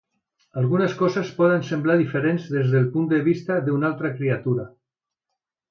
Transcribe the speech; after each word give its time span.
Algunes 0.61 0.95
coses 1.01 1.29
poden 1.41 1.61
semblar 1.67 1.97
diferents 2.01 2.49
des 2.57 2.73
del 2.77 2.91
punt 2.97 3.07
de 3.15 3.23
vista 3.31 3.61
d'una 3.69 3.89
altra 3.93 4.13
criatura. 4.19 4.69